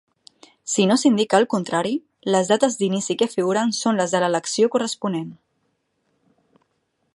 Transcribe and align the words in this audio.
Si 0.75 0.85
no 0.91 0.95
s'indica 1.01 1.37
el 1.39 1.45
contrari, 1.53 1.91
les 2.37 2.49
dates 2.53 2.79
d'inici 2.81 3.17
que 3.21 3.29
figuren 3.35 3.75
són 3.81 4.03
les 4.03 4.15
de 4.17 4.23
l'elecció 4.25 4.73
corresponent. 4.77 5.31